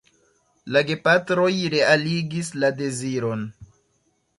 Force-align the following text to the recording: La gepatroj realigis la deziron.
La 0.75 0.83
gepatroj 0.87 1.51
realigis 1.75 2.53
la 2.65 2.75
deziron. 2.85 3.51